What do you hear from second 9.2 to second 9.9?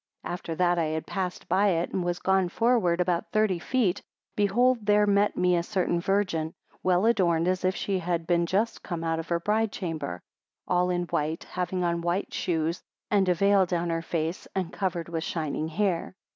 her bride